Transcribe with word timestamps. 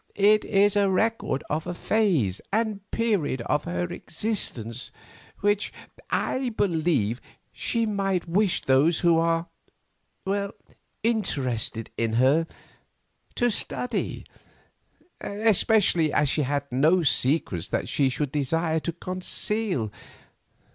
It 0.15 0.43
is 0.45 0.75
a 0.75 0.89
record 0.89 1.43
of 1.47 1.67
a 1.67 1.75
phase 1.75 2.41
and 2.51 2.79
period 2.89 3.41
of 3.41 3.65
her 3.65 3.83
existence 3.85 4.89
which, 5.41 5.71
I 6.09 6.49
believe, 6.49 7.21
she 7.53 7.85
might 7.85 8.27
wish 8.27 8.63
those 8.63 9.01
who 9.01 9.19
are—interested 9.19 11.91
in 11.99 12.13
her—to 12.13 13.49
study, 13.51 14.25
especially 15.21 16.11
as 16.11 16.29
she 16.29 16.41
had 16.41 16.65
no 16.71 17.03
secrets 17.03 17.67
that 17.67 17.87
she 17.87 18.09
could 18.09 18.31
desire 18.31 18.79
to 18.79 18.91
conceal. 18.93 19.91